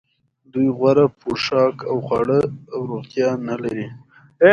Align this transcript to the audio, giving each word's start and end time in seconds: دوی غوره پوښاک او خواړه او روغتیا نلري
دوی 0.51 0.67
غوره 0.77 1.05
پوښاک 1.19 1.75
او 1.91 1.97
خواړه 2.07 2.39
او 2.73 2.79
روغتیا 2.91 3.29
نلري 3.47 3.87